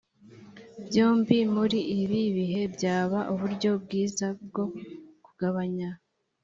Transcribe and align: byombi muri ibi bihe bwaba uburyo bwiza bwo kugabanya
byombi 0.85 1.37
muri 1.55 1.79
ibi 2.01 2.21
bihe 2.35 2.61
bwaba 2.73 3.19
uburyo 3.33 3.69
bwiza 3.83 4.27
bwo 4.47 4.65
kugabanya 5.25 5.89